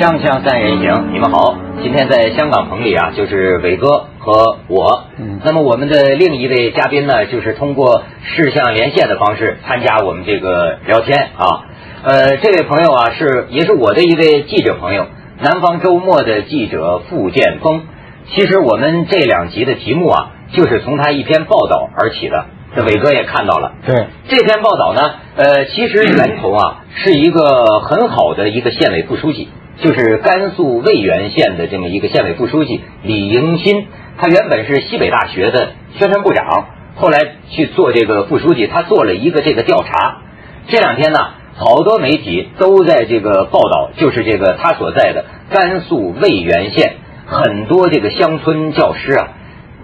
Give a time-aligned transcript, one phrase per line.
[0.00, 1.58] 锵锵三人行，你们好。
[1.82, 5.04] 今天在香港棚里啊，就是伟哥和我。
[5.18, 11.44] 嗯那么我们的另一位嘉宾呢，就是通过视像连线的方式参加我们这个聊天啊。
[12.02, 15.06] 呃，这位朋友啊，是也是我的一位记者朋友，
[15.38, 17.82] 南方周末的记者傅建峰。
[18.30, 22.46] 其实我们这两集的题目啊，就是从他一篇报道而起的。
[22.74, 23.72] 这伟哥也看到了。
[23.86, 25.02] 对，这篇报道呢，
[25.36, 29.48] 呃，其实源头啊是一个很好的一个县委副书记，
[29.82, 33.86] 就是甘肃渭源县的这么一个县委副书记李迎新。
[34.18, 36.66] 他原本是西北大学的宣传部长，
[36.96, 40.18] 后来去做这个副书记，他做了一个这个调查。
[40.68, 41.18] 这两天呢，
[41.56, 49.28] 好多媒体都在这个报道，就是这个他所在的甘肃渭源县很多这个乡村教师啊，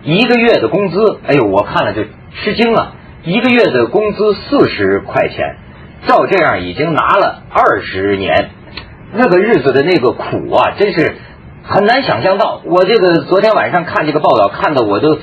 [0.03, 5.57] 一个月的工资，哎呦，我看了就吃惊了，一个月的工资四十块钱，
[6.07, 8.51] 照这样已经拿了二十年，
[9.13, 11.17] 那个日子的那个苦啊，真是
[11.63, 12.61] 很难想象到。
[12.65, 15.19] 我这个昨天晚上看这个报道，看的我都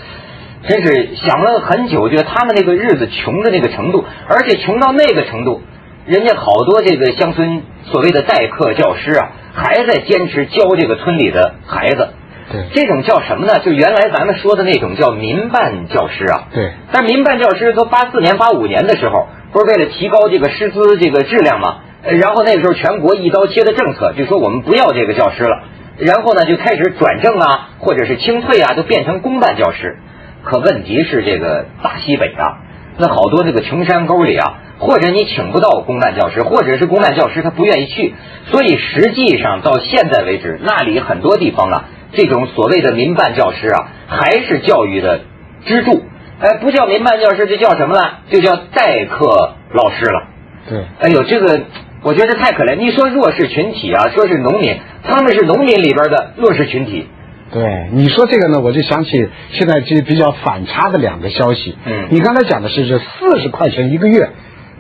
[0.68, 5.62] 真是想了很久，觉得他们那个日子穷的那个程度，而且穷到那个程度，
[6.06, 12.10] 人家好多这个乡村所谓的代课教师啊，还在坚持教这个村里的孩子。
[12.52, 13.54] 对这种叫什么呢？
[13.64, 16.48] 就原来咱们说的那种叫民办教师啊。
[16.54, 21.78] 对，但民办教师从八四年、八五年的时候，不是为了提高这个师资这个质量吗？
[22.04, 25.64] 呃然后那个时候全国一刀切的政策，就说我们不要这个教师了，
[25.98, 29.98] 然后呢就开始转正啊，或者是清退啊，都变成公办教师。
[30.44, 32.60] 可问题是这个大西北啊，
[32.98, 38.14] 那好多这个穷山沟里啊，或者你请不到公办教师，或者是公办教师他不愿意去，
[38.48, 45.22] 所以实际上到现在为止，那里很多地方啊，这种所谓的民办教师啊，还是教育的
[45.66, 46.04] 支柱。
[46.42, 48.02] 哎，不叫民办教师，这叫什么呢？
[48.30, 50.28] 就叫代课老师了。
[50.70, 51.62] 对，哎呦，这个
[52.04, 52.76] 我觉得太可怜。
[52.76, 57.08] 你说弱势群体啊，说是农民，他们是农民里边的弱势群体。
[57.52, 61.78] 对，你说这个呢，我就想起现在这比较反差的两个消息。
[61.86, 64.30] 嗯你刚才讲的是这四十块钱一个月，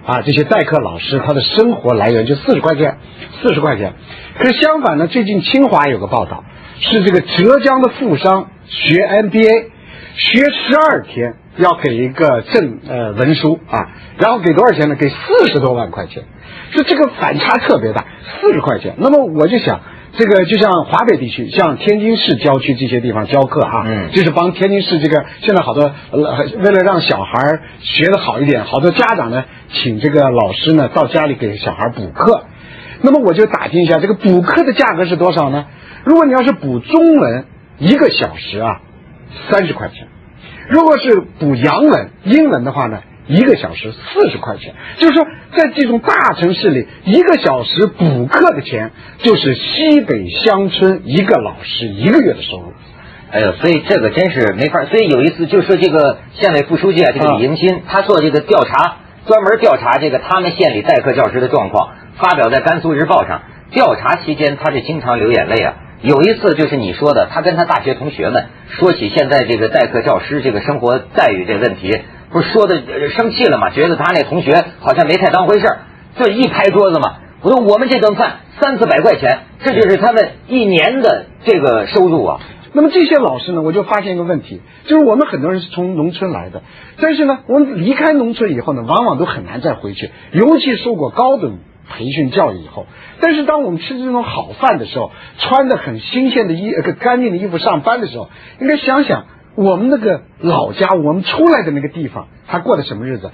[0.05, 2.97] 啊，这些代课老师他的生活来源就四十块钱，
[3.41, 3.93] 四十块钱。
[4.39, 6.43] 可是相反呢，最近清华有个报道，
[6.79, 9.65] 是这个浙江的富商学 MBA，
[10.15, 14.95] 学十二天要给一个证呃文书啊，然后给多少钱呢？
[14.95, 16.23] 给四十多万块钱，
[16.73, 18.05] 就这个反差特别大，
[18.41, 18.95] 四十块钱。
[18.97, 19.79] 那么我就想。
[20.15, 32.43] 这个就像华北地区，像天津市郊区这些地方教课哈，嗯就是帮天津市这个现在好多呃为了让小孩学得好一点，好多家长呢请这个老师呢到家里给小孩补课。
[33.01, 35.65] 那么我就打听一下，这个补课的价格是多少呢？
[36.03, 37.45] 如果你要是补中文
[37.79, 38.81] 一个小时啊，
[39.49, 40.05] 三十块钱；
[40.73, 44.73] 如果是补洋文、英文的话呢，一个小时四十块钱。
[44.97, 45.23] 就是说，
[45.55, 48.89] 在这种大城市里，一个小时补课的钱
[49.19, 52.73] 就是西北乡村一个老师一个月的收入。
[53.29, 54.85] 哎呦，所以这个真是没法。
[54.85, 58.97] 所以有一次就说这个县委副书记啊，这个李迎新，他做这个调查，
[59.27, 63.43] 专门调查这个他们县里代课教师的状况，发表在《甘肃日报》上。
[63.69, 65.75] 调查期间，他是经常流眼泪啊。
[66.03, 71.89] 有一次就是你说的，他跟他大学同学们说起现在这个代课教师这个生活待遇这个问题，
[72.29, 72.81] 不是说的
[73.11, 73.69] 生气了吗？
[73.69, 75.77] 觉得他那同学好像没太当回事儿，
[76.17, 77.19] 这一拍桌子嘛。
[77.41, 82.41] 我说我们这顿饭三四百块钱，这就是他们一年的这个收入啊。
[82.73, 86.63] 那么这些老师呢，我就发现一个问题，就是我们很多人是从农村来的，
[86.99, 91.59] 但是呢，我们离开农村以后呢，往往都很难再回去，尤其受过高等
[91.93, 92.87] 培训教育以后。
[93.21, 103.31] 但是当我们吃这种好饭的时候，穿的很新鲜的衣、呃干净的衣服上班的时候，应该想想我们那个老家，我们出来的那个地方，他过的什么日子？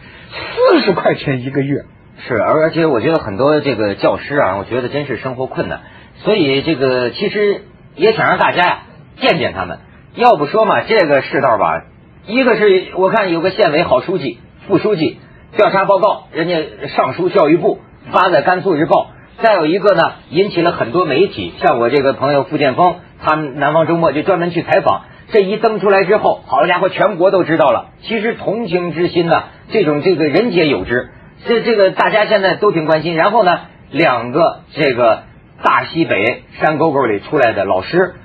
[0.71, 1.85] 四十块钱一个月，
[2.27, 5.79] 是，而而且我觉得很多这个教师啊，我觉得真是生活困难，
[6.17, 7.61] 所以这个其实
[7.95, 8.79] 也想让大家呀
[9.21, 9.79] 见见他们。
[10.15, 11.85] 要不说嘛，这个世道吧，
[12.27, 15.19] 一个是我看有个县委好书记、副书记
[15.55, 19.11] 调查报告，人家上书教育部发在《甘肃日报》，
[19.43, 25.03] 再有一个呢，引起了很多媒体，像我这个朋友傅建峰，他们南方周末就专门去采访。
[25.31, 27.91] 这一登出来之后，好家伙，全国都知道了。
[28.01, 31.09] 其实同情之心呢，这种这个人皆有之。
[31.45, 33.15] 这这个大家现在都挺关心。
[33.15, 33.59] 然后呢，
[33.91, 35.23] 两个这个
[35.63, 38.15] 大西北山沟沟里出来的老师，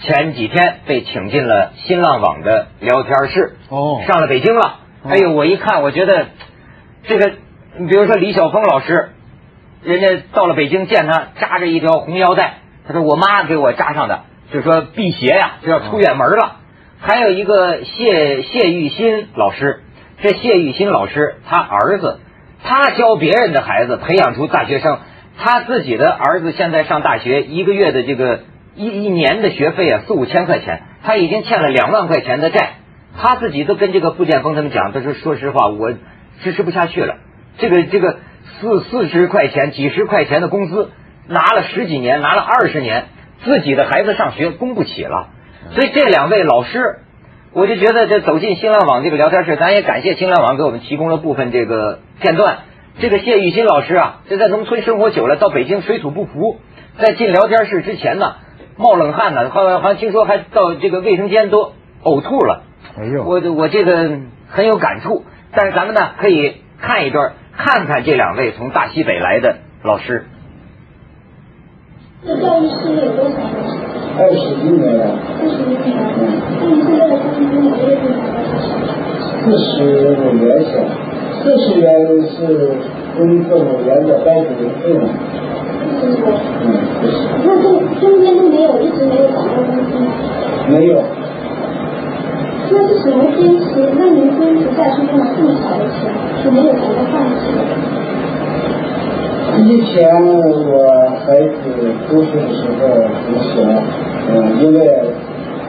[0.00, 4.80] 前几天被请进了新浪网的聊天室，哦上了北京了。
[5.08, 6.26] 哎呦，我一看，我觉得
[7.04, 7.32] 这个，
[7.78, 9.12] 你比如说李晓峰老师，
[9.84, 12.54] 人家到了北京见他扎着一条红腰带，
[12.86, 14.22] 他说我妈给我扎上的，
[14.52, 16.56] 就说辟邪呀，就要出远门了。
[17.00, 19.82] 还有一个谢谢玉新老师，
[20.22, 22.20] 这谢玉新老师他儿子，
[22.62, 24.98] 他教别人的孩子培养出大学生，
[25.38, 28.40] 他自己的儿子现在上大学，一个月的这个
[28.74, 32.76] 一一年的学费啊，四五千块钱，他已经欠了两万块钱的债。
[33.16, 35.92] 他自己都跟这个傅建峰他们讲，他说：“说实话，我
[36.42, 37.14] 支持不下去了。
[37.58, 38.18] 这个这个
[38.64, 40.90] 四四十块钱、几十块钱的工资，
[41.28, 43.04] 拿了十几年，拿了二十年，
[43.44, 45.28] 自己的孩子上学供不起了。
[45.72, 47.00] 所以这两位老师，
[47.52, 52.60] 我就觉得这走进新浪网这个聊天室，咱也感谢新浪网给我们提供了部分这个片段。
[52.98, 56.56] 这个谢玉新老师啊，这在农村生活久了，到北京水土不服，
[56.98, 58.36] 在进聊天室之前呢，
[58.78, 62.62] 冒冷汗呢，好像听说还到这个卫生间都呕吐了。”
[62.96, 70.24] 哎呦，我我这个很有感触，但是咱们呢可以看一段，看看这两位从大西北来的老师。
[72.26, 73.40] 这教育事业有多少年？
[74.16, 75.04] 二十一年了。
[75.40, 75.92] 二十一年。
[76.58, 78.16] 那你现在的工资每个月多少？
[79.44, 79.76] 四十
[80.18, 80.72] 五元钱，
[81.42, 81.86] 四十元
[82.30, 82.36] 是
[83.16, 84.48] 工作五元的包补
[84.80, 84.98] 费用。
[86.00, 86.26] 四十五。
[86.62, 86.64] 嗯，
[87.02, 87.14] 四十。
[87.44, 87.66] 那中
[88.00, 90.06] 中间都没有一直没有涨过工资吗？
[90.70, 91.04] 没有。
[92.70, 93.64] 那是什么坚持
[93.98, 94.56] 那您坚
[95.36, 95.98] 这么少的钱，
[96.44, 97.42] 就没有觉得放弃？
[99.66, 100.86] 以前我
[101.26, 101.52] 孩子
[102.08, 102.82] 读书的时候
[103.22, 103.52] 很小，
[104.30, 104.32] 嗯，
[104.62, 104.78] 因为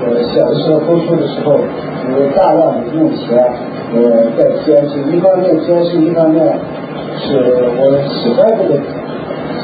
[0.02, 0.04] 我
[0.34, 1.58] 小的时候读书的时候
[2.12, 3.26] 有大量的用钱，
[3.94, 3.98] 我
[4.38, 6.38] 在坚持，一方面坚持，一方面
[7.18, 7.38] 是
[7.78, 8.72] 我喜欢这个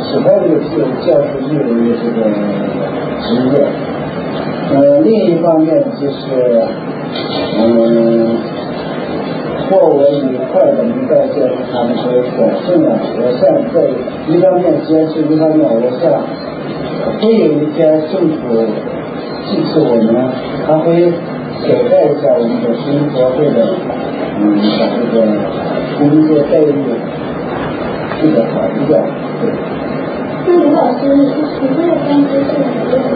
[0.09, 2.19] 喜欢这个教教师义务的这个
[3.21, 3.53] 职业，
[4.73, 6.65] 呃，另一方面就是。
[7.53, 7.59] 嗯，
[9.71, 13.87] 过我愉快的一代坚持他们所保证的，我现在
[14.27, 16.11] 一方面坚持，一方面我想，
[17.19, 17.79] 会有一天
[18.11, 18.67] 政府
[19.47, 20.13] 支持我们，
[20.67, 21.09] 他会
[21.63, 23.55] 改善一下我们的生活或者
[24.37, 25.15] 嗯把这个
[25.97, 26.67] 工作待遇
[28.19, 28.91] 做得好一点。
[30.45, 32.51] 那吴老师，你你这个工资是
[32.91, 33.07] 多少？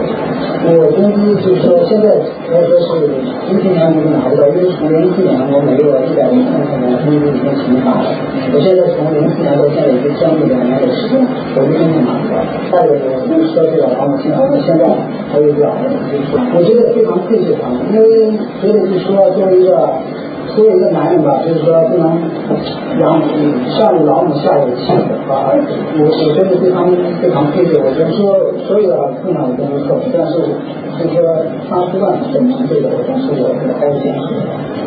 [0.64, 2.08] 我工资就是说，现在
[2.48, 3.04] 我说是
[3.50, 8.08] 一七年我就拿不到，因为从零四年我没有一百零三块钱工资已经停发了。
[8.52, 12.40] 我现在从零四年到现在已经将近两年的时间，我一分钱拿不到。
[12.72, 14.82] 再有我们说这个房子，现在现在
[15.28, 18.32] 还有两个，儿子我觉得非常愧疚他们，因为
[18.62, 19.76] 觉得就说作为一个。
[20.56, 22.16] 作为一个男人吧，就是说不能
[22.98, 23.20] 养
[23.76, 25.52] 上有老母下有妻子啊。
[25.52, 26.88] 我我觉得非常
[27.20, 27.76] 非常佩服。
[27.84, 28.32] 我觉得说
[28.64, 30.40] 所有的困难我都能克服，但是
[30.96, 31.20] 就是说
[31.68, 34.32] 他不断证明这个，但是我还是坚持。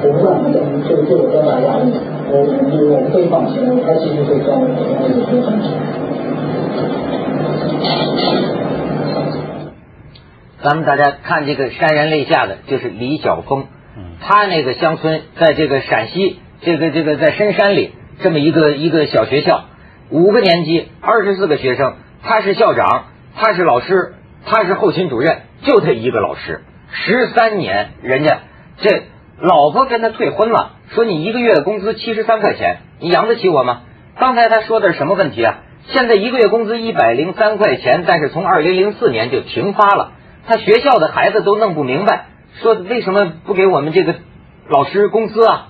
[0.01, 1.93] 我不断的证明，这个对我多大压力，
[2.33, 4.65] 我我我会放弃，我还继续会干，我
[5.05, 5.45] 会去做。
[10.63, 13.65] 咱们大家看这个潸然泪下的，就是李晓峰。
[14.21, 19.65] 他那个乡村，在这个陕西，这个这个在深山里，这么一个一个小学校，
[20.09, 23.05] 五个年级，二十四个学生，他是校长，
[23.35, 24.13] 他是老师，
[24.45, 26.61] 他是后勤主任，就他一个老师，
[26.91, 28.39] 十三年，人家
[28.77, 29.03] 这
[29.39, 33.81] 老婆跟他退婚了，说你一个月的工资七十三块钱，你养得起我吗？
[34.17, 35.59] 刚才他说的是什么问题啊？
[35.87, 40.11] 现在一个月工资一百零三块钱，但是从二零零四年就停发了，
[40.45, 42.25] 他学校的孩子都弄不明白。
[42.61, 44.15] 说为什么不给我们这个
[44.67, 45.67] 老师工资啊？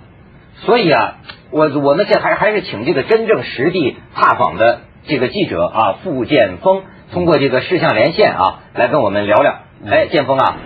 [0.56, 1.16] 所以啊，
[1.52, 6.81] 我我们这还还是请这个真正实地踏访的这个记者啊，傅建峰，
[7.14, 9.56] 通过这个视像连线啊，来跟我们聊聊。
[9.90, 10.58] 哎，建峰啊，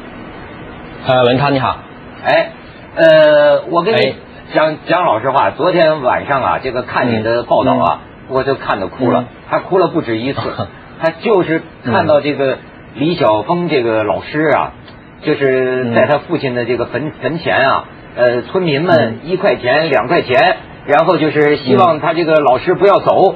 [1.06, 1.78] 呃，文涛你好。
[2.26, 2.52] 哎，
[2.96, 4.16] 呃，我跟你
[4.54, 10.40] 讲讲老实话，昨天晚上啊，这个看你的报道啊，我就看得哭了，还哭了不止一次，
[11.00, 12.58] 他就是看到这个
[12.96, 14.74] 李晓峰这个老师啊。
[15.26, 23.36] 就是在他父亲的这个坟坟前啊，呃，村民们一块钱两块钱，然后就是希望他这个老师不要走，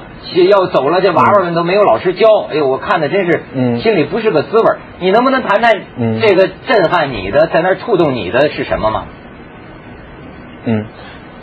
[0.49, 2.27] 要走了这娃娃们都没有老师教。
[2.51, 4.65] 哎呦，我看的真是心里不是个滋味
[4.99, 5.71] 你能不能谈谈
[6.21, 9.05] 这个震撼你的，在那触动你的是什么吗？
[10.65, 10.85] 嗯，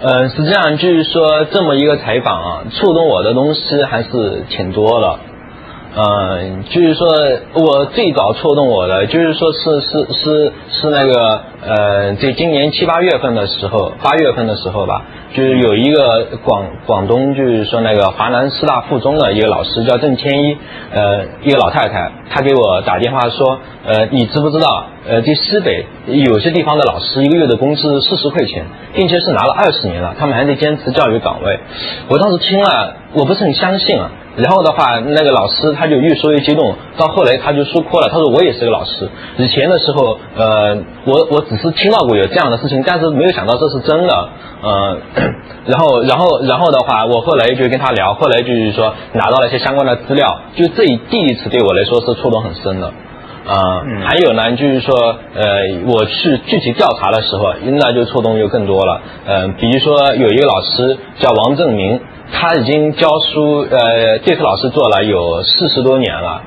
[0.02, 5.18] 呃，实际上就是说这么一个采访啊，触动我的东西还是挺多的。
[5.96, 7.06] 嗯，就是说
[7.54, 15.02] 我最早触动我的，就是说是是是是那个呃，在今年七八月份的时候，八月份的时候吧，
[15.32, 20.58] 就是有一个广广东，就是说那个华南师大附中的一个老师叫郑千一，
[20.92, 31.60] 呃，一个老太太，她给我打电话说，呃，你知不知道，呃，在西北有些地方的老师一个月的工资四十块钱，并且是拿了二十年了，他们还在坚持教育岗位。
[32.08, 34.10] 我当时听了，我不是很相信啊。
[34.36, 38.08] 然后的话，那个老师他就越说越激动，到后来他就说哭了。
[38.10, 44.28] 他说：“我也是个老师，以前的时候，呃，我我只只是听到过有这样的事情，但是没有想到这是真的。
[44.62, 44.98] 呃，
[45.66, 52.92] 然后然后然后的话，我后来就跟他聊，后来就是说拿到了一些相关的资料，就这一第一次对我来说是触动很深的。
[53.46, 54.96] 啊、嗯还有呢，就是说，
[55.34, 55.44] 呃，
[55.86, 59.02] 我去具体调查的时候，那就触动就更多了。
[59.26, 62.00] 呃，比如说有一个老师叫王正明，
[62.32, 66.40] 他已经教书，呃，这课老师做了有四十多年了。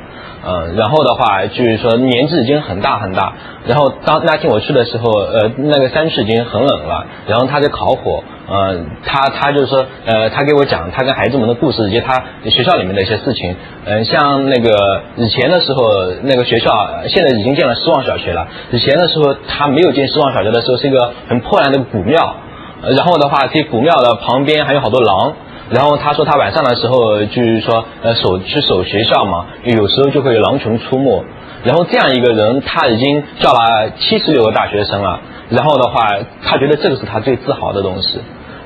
[0.49, 3.33] 嗯，然后的话就是说年纪已经很大很大，
[3.67, 15.81] 然后当那天我去的时候，呃，那个山区已经很冷了，然后他在烤火，呃，他他就是说，呃，他给我讲他跟孩子们的故事以及他学校里面的一些事情，嗯、像那个以前的时候，
[16.23, 16.69] 那个学校
[17.09, 22.35] 现在已经建了失望小学了，以前的时候他没有建失望小学的时候是一个很破烂的古庙，
[22.83, 25.33] 然后的话这古庙的旁边还有好多狼。
[25.69, 31.25] 然后他说他晚上的时候就是说呃守去守学校嘛，有时候就会有狼群出没。
[31.63, 35.19] 然后这样一个人，他已经叫了七十六个大学生了。
[35.49, 36.07] 然后的话，
[36.43, 38.21] 他觉得这个是他最自豪的东西。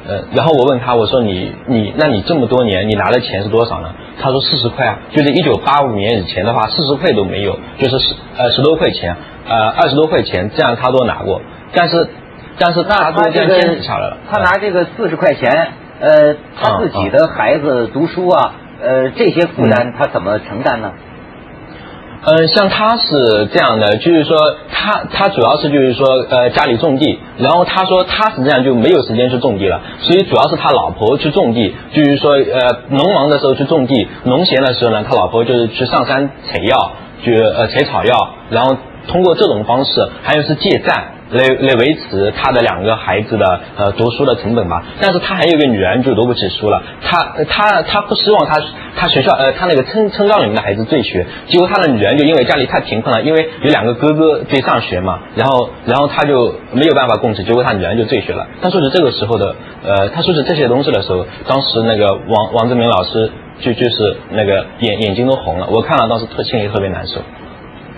[0.07, 3.93] 呃，然后我问他，我说你你那你这么多年你拿的钱是多少呢？
[4.19, 9.15] 他说四十块啊，就是一九八五年以前的话，四十块都没有，就是十呃十多块钱，
[9.47, 11.41] 呃二十多块钱，这样他都拿过。
[11.73, 12.09] 但是
[12.57, 14.17] 但是他都这样坚持下来了。
[14.29, 20.91] 他拿这个四十块钱，呃，他自己的孩子读书啊，呃，这些负担他怎么承担呢？
[22.23, 24.37] 呃，像他是这样的，就是说
[24.71, 36.91] 他他主要是就是说呃家里种地，然后他说他实际上就没有时间去种地了，所以主要是他老婆去种地，就是说呃农忙的时候去种地，农闲的时候呢，他老婆就是去上山采药，
[37.23, 38.75] 就呃采草药，然后
[39.07, 41.20] 通过这种方式，还有是借债。
[41.31, 48.61] 来来维持他的两个孩子的呃读书的成本吧，但是他还有一个女儿就读不起书了，他他他不希望他
[48.97, 58.47] 他学校呃他那个村村庄里面的孩子最学，结果他的女儿就因为家里太贫困了，因为有两个哥哥在上学嘛，然后然后他就没有办法供职，结果他女儿就最学了。
[58.61, 67.21] 他说是这个时候的呃他说是这些东西的时候，当时那个王王志明老师就就是那个眼眼睛都红了，我看了当时特心里特别难受。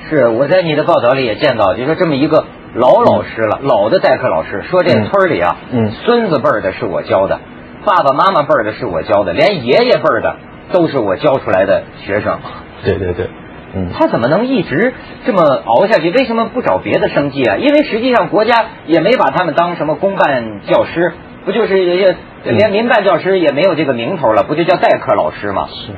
[0.09, 7.39] 是我在你的报道里也见到，就说这么一个老老师了，老的代课老师，说这村里啊，嗯孙子辈儿的是我教的，
[7.85, 10.35] 爸爸妈妈辈儿的是我教的，连爷爷辈儿的
[10.71, 12.39] 都是我教出来的学生。
[12.83, 13.29] 对对对，
[13.75, 13.89] 嗯。
[13.93, 14.93] 他怎么能一直
[15.25, 16.09] 这么熬下去？
[16.09, 17.57] 为什么不找别的生计啊？
[17.57, 21.13] 因为实际上国家也没把他们当什么公办教师，
[21.45, 25.67] 不就是也连民办教师也没有这个名头了，不就叫代课老师吗？
[25.69, 25.91] 是，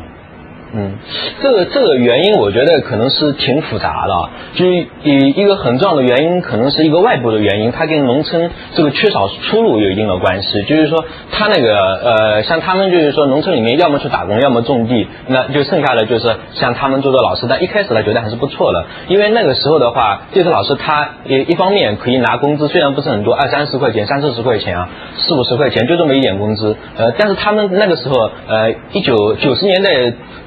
[0.78, 0.98] 嗯，
[1.42, 4.30] 这个这个原因，我觉得可能是挺复杂的。
[4.56, 10.64] 就一一个很重要的原因，可能是一个外部的原因，它跟农村这个缺少出路有一定的关系。
[10.64, 17.46] 就是说，他那个呃，像他们就是说，农村里面要么去打工，要么种地，那就剩下的就是像他们做的老师。
[17.50, 26.76] 但一开始他觉得还是不错的，因为那个时候的话，这个老师他也一方面可以拿工资，虽然不是很多，二三十块钱、三四十块钱啊，四五十块钱，就这么一点工资。
[26.98, 29.90] 呃，但是他们那个时候，呃，一九九十年代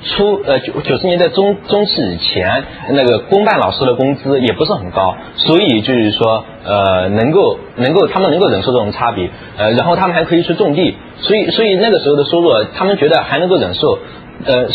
[0.04, 13.98] 初，初呃九九十年代中中期以前，那个公办老师的工资也不是很高，所以就是说，呃，能够能够他们能够忍受这种差别，呃，然后他们还可以去种地，所以所以那个时候的收入，他们觉得还能够忍受，
[14.44, 14.66] 呃，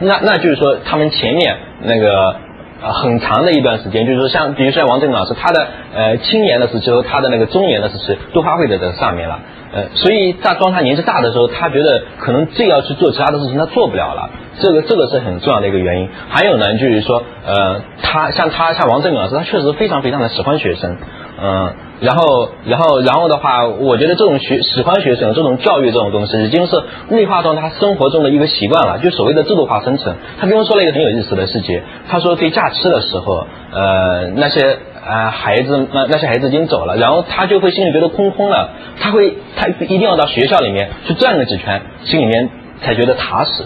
[0.00, 2.36] 那那就是说他们前面那个。
[2.82, 9.38] 啊，很长的一段时间，就是说像，比如说王振老师，他的呃青年的时期和他的那个中年的时期都发挥在这上面了，
[9.72, 16.08] 呃，所以在当他年纪大的时候，他觉得可能这要去做其他的事情，他做不了了，这个这个是很重要的一个原因。
[16.30, 20.96] 还有呢，就是说，呃，他像他像王振宇老师，他确实非常非常的喜欢学生，
[21.42, 30.14] 嗯、然后，然后，然后的话，我觉得这种学喜欢学生，这种教育这种东西，已经是内化到他生活中的一个习惯了，就所谓的制度化生成。
[30.38, 38.70] 他跟我说了一个很有意思的事情，他说对假期的时候，呃，那些呃孩子，那那些孩子已经走了，然后他就会心里觉得空空了，
[39.00, 42.50] 他会他一定要到学校里面去转个几圈，心里面
[42.82, 43.64] 才觉得踏实。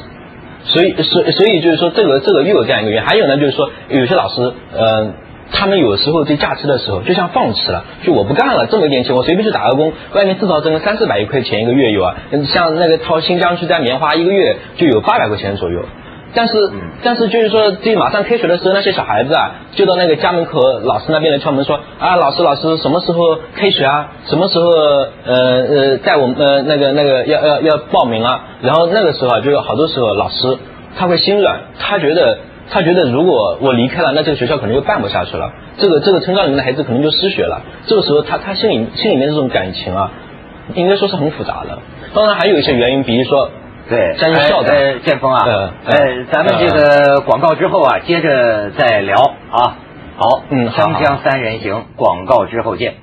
[0.67, 3.07] 所以，所所以就是说，这个这个又有这样一个原因。
[3.07, 5.13] 还有呢，就是说，有些老师，呃，
[5.53, 12.17] 他们有时候在假期的时候就像放弃了，就我不干了，这么一点钱，我随便去打个工，外面至少挣个三四百一块钱一个月有啊。
[12.53, 15.81] 像那个到新疆去摘棉花，一个月就有八百块钱左右。
[16.37, 16.55] 但是，
[17.05, 24.11] 但是就是说，这马上开学的时候，那些小孩子啊，就到那个家门口老师那边来敲门说啊，老师老师，什么时候开学啊？
[24.27, 28.47] 什么时候呃呃带我们呃那个那个要要要报名啊？
[28.63, 30.59] 然后那个时候啊，就有好多时候老师
[30.99, 32.39] 他会心软，他觉得
[32.71, 37.63] 他觉得如果我离开了，那这个学校可能就办不下去了，这个这个村庄里面的孩子可能就失学了。
[37.87, 40.13] 这个时候他他心里心里面这种感情啊，
[40.75, 41.79] 应该说是很复杂的。
[42.15, 43.51] 当然还有一些原因，比如说。
[43.87, 49.15] 对，像是校长，呃，建峰啊，呃呃，咱们这个广告之后啊，接着再聊
[49.51, 49.77] 啊。
[50.17, 52.95] 好，嗯好锵锵三人行，广告之后见。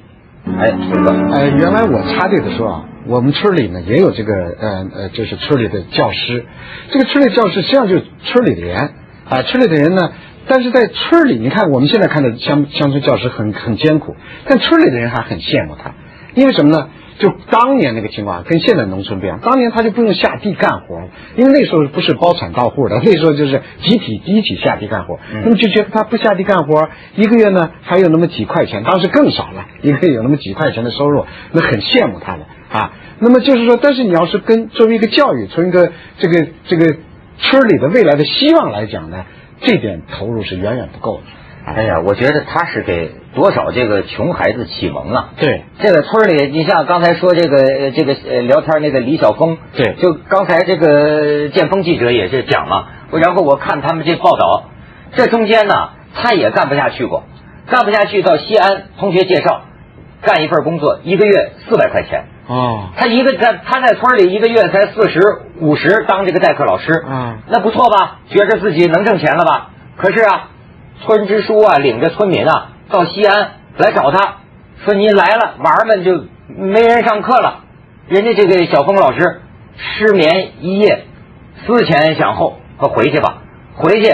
[0.60, 6.48] 哎，这个呃，原来我插队的时候啊，我们村里呢也有这个呃呃，就是村里的教师。
[6.90, 8.94] 这个村里教师实际上就是村里的人
[9.32, 10.12] 啊，村里的人呢，
[10.46, 15.94] 但是在村里，你看我们现在看的乡乡村教师很很艰苦，但村里的人还很羡慕他，
[16.36, 16.90] 因为什么呢？
[17.18, 21.08] 就当年那个情况跟现在农村不一样，当年他就不用下地干活，
[21.38, 32.40] 因为那时候不是包产到户的，那时候就是集体集体下地干活，那么就觉得他不下地干活，一个月呢还有那么几块钱，当时更少了，一个月有那么几块钱的收入，那很羡慕他的
[32.72, 32.92] 啊。
[33.20, 36.96] 那么就是说，但是你要是跟作为一个教育，从一个这个这个
[37.42, 39.26] 村里的未来的希望来讲呢，
[39.62, 41.24] 这点投入是远远不够的。
[41.64, 45.30] 哎呀，我觉得他是给多少这个穷孩子启蒙啊！
[45.38, 54.72] 对，这个村里，你像刚才说这个呃这个呃聊天那个李晓峰，对就刚才这个建峰记者也是讲嘛，然后我看他们这报道，
[55.16, 57.26] 这中间呢，他也干不下去过，
[57.70, 59.62] 干不下去到西安，同学介绍
[60.24, 62.26] 干一份工作，一个月四百块钱。
[62.52, 65.22] 哦，他一个在他在村里一个月才四十
[65.60, 68.20] 五十当这个代课老师，嗯那不错吧？
[68.30, 69.70] 觉着自己能挣钱了吧？
[69.96, 70.50] 可是啊，
[71.02, 74.40] 村支书啊领着村民啊到西安来找他，
[74.84, 77.60] 说您来了，娃儿们就没人上课了。
[78.10, 79.42] 人家这个小峰老师
[79.78, 81.06] 失眠一夜，
[81.66, 83.44] 思前想后，说回去吧，
[83.76, 84.14] 回去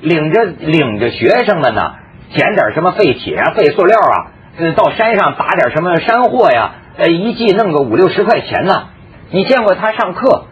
[0.00, 1.96] 领着领着学生们呢，
[2.34, 8.88] 捡点什么废铁啊、废塑料啊，呃，到山上打点什么山货呀，呃，一季弄个五六十块钱呢。
[9.30, 10.46] 你见过他上课？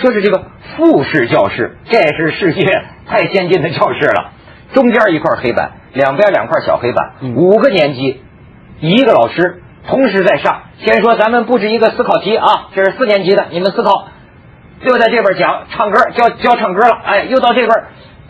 [0.00, 0.44] 说是这个
[0.76, 2.62] 复式教室，这是世界
[3.06, 4.30] 太先进的教室了。
[4.72, 8.22] 中间一块黑板，两边两块小黑板，嗯五个年级，
[8.80, 10.62] 一个老师同时在上。
[10.78, 14.08] 先说咱们布置一个思考题啊，这是四年级的，你们思考。
[14.82, 17.00] 又在这边讲唱歌，教教唱歌了。
[17.04, 17.70] 哎，又到这边，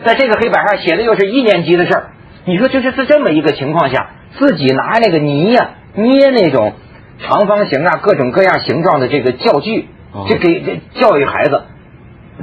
[0.03, 2.09] 在这个黑板上写的又是一年级的事儿。
[2.45, 6.73] 你说就是在这么一个情况下，自己拿那个泥呀、捏那种
[7.19, 11.63] 长方形啊、各种各样形状的这个教具，哦这给这教育孩子，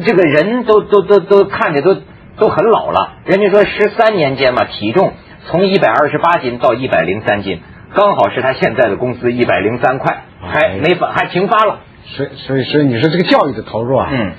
[0.04, 1.96] 这个人都都都都看着都
[2.38, 3.18] 都很老了。
[3.24, 5.12] 人家说十三年间嘛，体重
[5.46, 7.60] 从一百二十八斤到一百零三斤，
[7.94, 11.80] 刚好是他现在的工资一百零三块，还哎没发还停发了。
[12.04, 14.32] 所以所以所以你说这个教育的投入啊，嗯，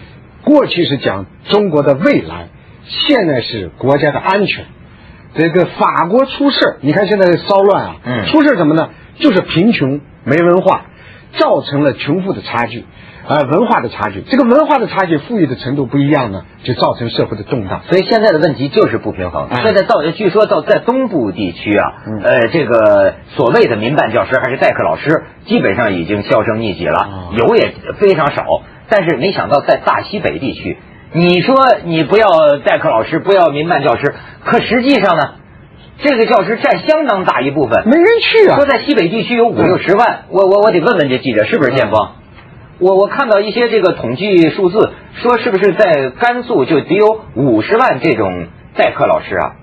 [0.43, 2.47] 过去是讲中国的未来，
[2.85, 4.65] 现在是国家的安全。
[5.33, 8.89] 这个法国出事儿你看现在骚乱啊，嗯出事儿什么呢？
[9.19, 10.85] 就是贫穷没文化，
[11.37, 12.85] 造成了穷富的差距，
[13.27, 14.21] 啊、文化的差距。
[14.21, 17.81] 这个文化的差距，富裕的程度不一样呢，就造成社会的动荡。
[17.89, 19.47] 所以现在的问题就是不平衡。
[19.49, 28.45] 哎现在到据说到在东部地区啊，嗯呃，这个所谓的民办教师还是代课老师，基本上已经销声匿迹了，哦有也非常少。
[28.89, 30.77] 但是没想到在大西北地区，
[31.13, 31.55] 你说
[31.85, 32.27] 你不要
[32.65, 35.35] 代课老师，不要民办教师，可实际上呢，
[36.03, 37.83] 这个教师占相当大一部分。
[37.87, 38.65] 没人去啊说！
[38.65, 42.13] 在西北地区有五六十万，我我我得问问这记者是不是建光？
[42.79, 49.53] 我我看到一些这个统计数字，说是不是在甘肃就得有五十万这种代课老师啊？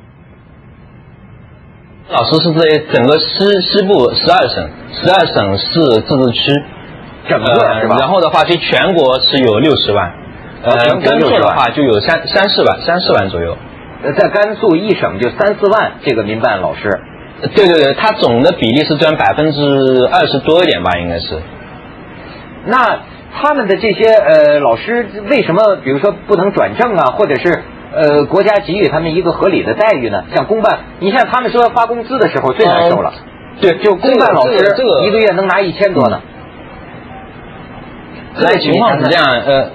[2.11, 5.67] 老师是在整个西西部十二省，十二省市
[6.07, 6.53] 自治区，
[7.29, 7.47] 整个
[7.81, 7.97] 是吧？
[7.97, 10.15] 呃然后的话，就全国是有六十万，
[10.63, 13.57] 呃，哦全国甘肃的话就有三三四万，三四万左右。
[14.03, 17.01] 呃在甘肃一省就三四万这个民办老师，
[17.55, 19.61] 对对对，它总的比例是占百分之
[20.13, 21.41] 二十多一点吧，应该是。
[22.67, 23.01] 那
[23.41, 27.63] 他们的这些呃老师为什么比如说不能转正啊，或者是
[27.95, 30.25] 呃国家给予他们一个合理的待遇呢？
[30.35, 33.13] 像公办，你像他们说发工资的时候最难受了，
[33.61, 34.55] 对，就公办老师
[35.07, 36.21] 一个月能拿一千多呢。
[38.37, 39.71] 这个情况是这样，呃，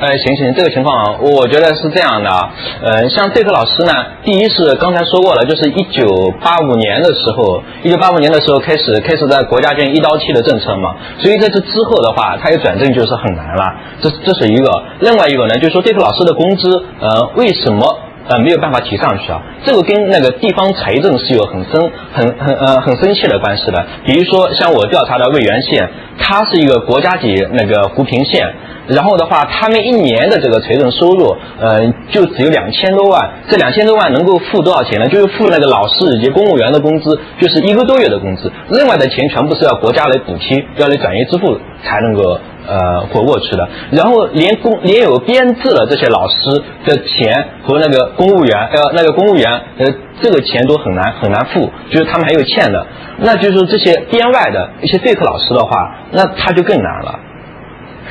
[0.00, 2.50] 呃，行行，这个情况我觉得是这样的啊，
[2.82, 3.92] 呃，像这个老师呢，
[4.24, 13.62] 第一是刚才说过了，就是一九八五年的时候，一九八五年的时候开始开始在国家建一刀切的政策嘛，所以在这之后的话，他要转正就是很难了，
[14.02, 14.82] 这这是一个。
[14.98, 18.00] 另外一个呢，就是说这个老师的工资，呃，为什么？
[18.26, 23.86] 呃，没有办法提上去啊，这个跟那个地方财政是有很深、很很呃很深切的关系的。
[24.06, 28.54] 比如说，像我调查的渭源县，它是一个国家级那个扶贫县，
[28.88, 33.30] 然后的话，他们一年的这个财政收入，呃，就只有两千多万。
[33.50, 35.06] 这两千多万能够付多少钱呢？
[35.08, 38.50] 就是付那个老师以及公务员的工资，就是一个多月的工资。
[38.70, 43.68] 另外的钱全部是要国家来补贴，要来转移支付才能够呃活过去的。
[43.92, 49.86] 然后连公连有编制的这些老师的钱和那个公务员呃那个公务员呃
[50.22, 52.86] 这个钱都很难很难付，就是他们还有欠的。
[53.18, 57.20] 那就是这些编外的一些对口老师的话，那他就更难了。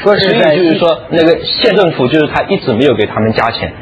[0.01, 3.73] 说实在就是说，那个县政府就是他一直没有给他们加钱。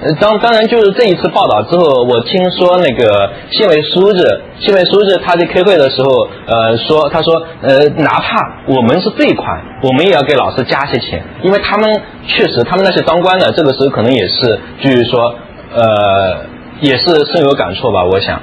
[0.00, 4.22] 呃，当当然就是这一次报道之后，我听说那个县委书记，
[4.60, 15.34] 县委书记他在开会的时候，呃，说他说，呃，哪怕我们是这一款，我们也要给老师加些钱，因为他们确实，他们那些当官的这个时候可能也是，就是说，
[15.74, 16.46] 呃，
[16.80, 18.40] 也是深有感触吧，我想。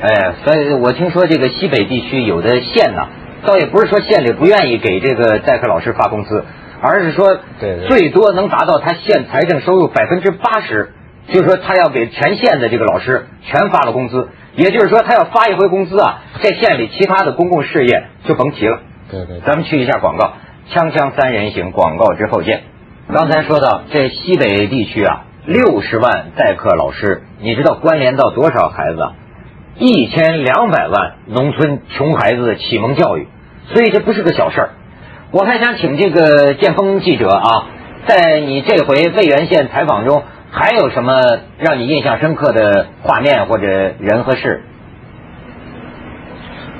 [0.00, 3.06] 哎，所以我听说这个西北地区有的县呢，
[3.46, 6.44] 倒也不是说县里不愿意给这个代课老师发工资。
[6.86, 7.38] 而是说，
[7.88, 10.92] 最多能达到他县财政收入百分之八十，
[11.28, 18.80] 就是说他要给全县的这个老师全发了工资，也就是说他要发一回工资啊，在县里其他的公共事业就甭提了。
[19.10, 20.34] 对对，咱们去一下广告，
[20.70, 22.64] 锵锵三人行，广告之后见。
[23.10, 29.00] 刚才说到这西北地区啊，六十万代课老师，你知道关联到多少孩子？
[29.00, 29.12] 啊？
[29.76, 33.26] 一千两百万农村穷孩子的启蒙教育，
[33.72, 34.70] 所以这不是个小事儿。
[35.34, 37.66] 我还想请这个建锋记者啊，
[38.06, 41.20] 在你这回魏源县采访中，还有什么
[41.58, 44.62] 让你印象深刻的画面或者人和事？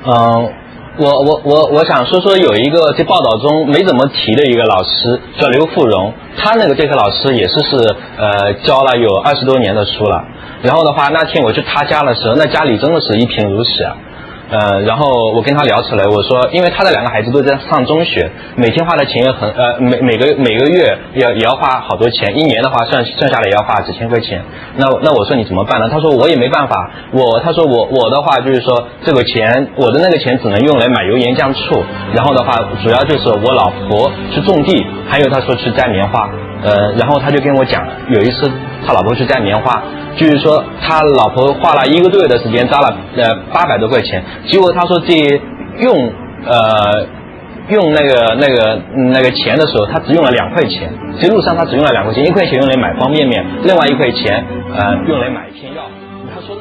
[0.05, 0.53] 嗯，
[0.99, 7.75] 我我我我想说说有一个在报道中没怎么提的一个老师叫刘富荣，他那个这个老师也是是
[8.17, 10.23] 呃教了有二十多年的书了。
[10.63, 13.97] 然后的话，那天我去他家的时候，那家里真的是一贫如洗啊。
[14.49, 24.43] 呃，然后我跟他聊起来，我说，因为他的两个孩子都在上中学，每天花的钱也很，呃，每每个每个月要也要花好多钱，一年的话算算下来也要花几千块钱。
[24.77, 25.89] 那那我说你怎么办呢？
[25.89, 32.53] 他说我也没办法，我他说我我的话就是说这个钱，我的那个钱只能用来买油盐酱醋，然后的话
[32.83, 36.29] 主要就是我老婆去种地，还有他说去摘棉花。
[36.63, 38.49] 呃，然后他就跟我讲，有一次
[38.87, 39.83] 他老婆去摘棉花，
[40.17, 45.13] 就是说他老婆花了一个多月的时间花了呃八百多块钱，结果他说这
[45.79, 46.11] 用
[46.45, 47.05] 呃
[47.69, 48.81] 用那个那个
[49.13, 54.45] 那个钱的时候，他只用了两块钱，这路上他只用了两块钱，一块钱用来买方便面，另外一块钱
[54.77, 55.83] 呃用来买一片药。